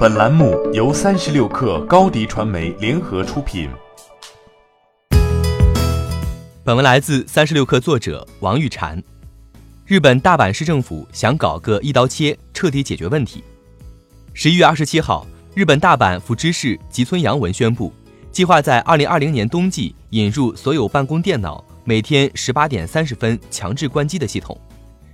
[0.00, 3.68] 本栏目由三十六氪高低传媒联合出品。
[6.64, 9.02] 本文来自三十六氪作者王玉婵。
[9.84, 13.44] 日本大阪市政府想搞个一刀切，彻底解决问题。
[14.32, 17.92] 十一月二十七号，日本大阪府知事吉村洋文宣布，
[18.32, 24.58] 计划在二零二零年冬季引入所有办公电脑每天十八点三十分强制关机的系统，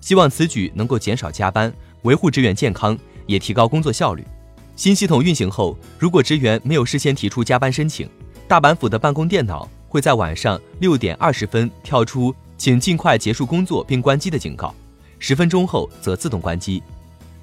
[0.00, 1.72] 希望此举能够减少加班，
[2.02, 4.26] 维护职员健康，也提高工作效率。
[4.74, 8.08] 新系统运行后，如果职员没有事先提出加班申请，
[8.48, 14.74] 大阪府的办公电脑会在晚上六点二十分跳出“请尽快结束工作并关机”的警告，
[15.18, 16.82] 十分钟后则自动关机。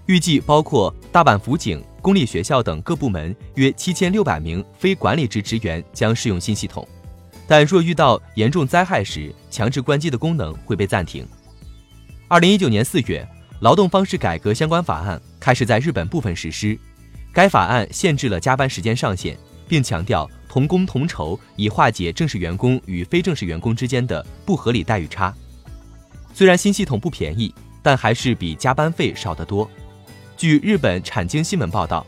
[0.08, 6.86] 预计包括大阪府警、公立学校等各部门约七千六百名非管理职职员将适用新系统，
[7.48, 11.26] 但若遇到严重灾害时，强制关机的功能会被暂停。
[12.28, 13.26] 二零一九年四月，
[13.60, 16.78] 劳动方式改革相关法案开始在日本部分实施。
[17.32, 25.34] 该法案限制了加班时间上限，并强调同工同酬，以化解正式员工与非正式员工之间的不合理待遇差。
[26.34, 29.70] 虽然新系统不便宜，但还是比加班费少得多。
[30.36, 32.06] 据日本产经新闻报道，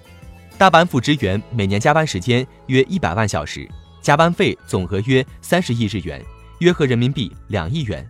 [0.58, 3.70] 大阪府职员每年加班时间约一百万小时，
[4.02, 6.24] 加班费总额约三十亿日元，
[6.60, 8.08] 约合人民币两亿元。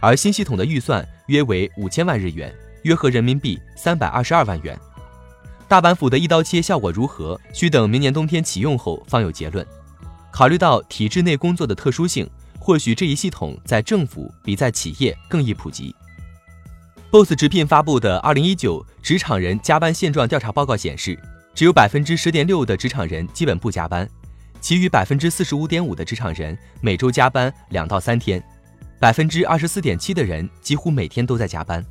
[0.00, 4.78] 而新系统的预算约为五千万日元，约合人民币三百二十二万元。
[5.68, 7.38] 大阪府的一刀切效果如何？
[7.52, 9.64] 需等明年冬天启用后方有结论。
[10.32, 12.26] 考虑到体制内工作的特殊性，
[12.58, 15.94] 或许这一系统在政府比在企业更易普及。
[17.10, 21.18] Boss 直聘发布的《二零一九职场人加班现状调查报告》显示，
[21.54, 24.08] 只有百分之十点六的职场人基本不加班，
[24.62, 28.42] 其余百分之四十五点五的职场人每周加班两到三天，
[28.98, 31.84] 百分之二十四点七的人几乎每天都在加班，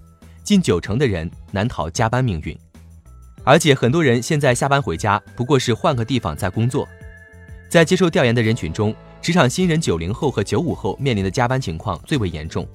[0.44, 2.58] 近九成的人难逃加班命运。
[3.48, 6.86] 而且很多人现在下班回家不过是换个地方在工作。
[7.70, 12.68] 在接受调研的人群中，职场新人九零后和九五后面临的加班情况最为严重。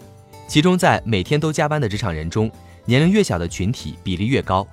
[0.48, 2.50] 其中，在每天都加班的职场人中，
[2.86, 4.66] 年龄越小的群体比例越高，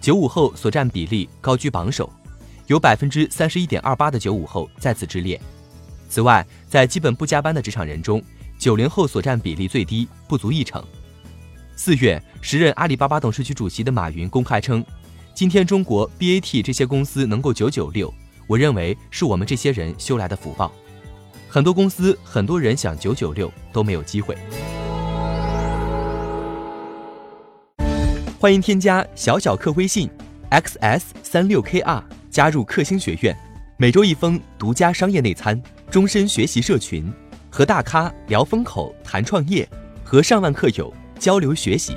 [0.00, 2.12] 九五后所占比例高居榜首，
[2.66, 5.40] 有百分之三十一点二八的九五后在此之列。
[6.08, 8.20] 此外，在基本不加班的职场人中，
[8.58, 10.84] 九零后所占比例最低，不足一成。
[11.76, 14.84] 四月，时任阿里巴巴董事局主席的马云公开称。
[15.34, 18.12] 今天中国 BAT 这些公司能够九九六，
[18.46, 20.72] 我认为是我们这些人修来的福报。
[21.48, 24.38] 很多公司很多人想九九六都没有机会。
[28.38, 30.08] 欢迎添加小小客微信
[30.52, 33.36] xs 三六 kr 加入克星学院，
[33.76, 37.12] 每周一封独家商业内参，终身学习社群，
[37.50, 39.68] 和大咖聊风口谈创业，
[40.04, 41.96] 和上万客友交流学习。